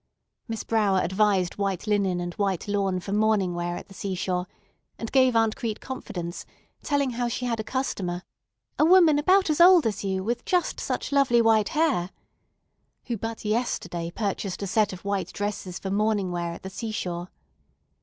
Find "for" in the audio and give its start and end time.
2.99-3.11, 15.77-15.91